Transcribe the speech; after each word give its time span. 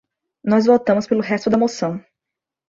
Nós 0.43 0.65
votamos 0.65 1.05
pelo 1.05 1.21
resto 1.21 1.47
da 1.47 1.59
moção. 1.59 2.03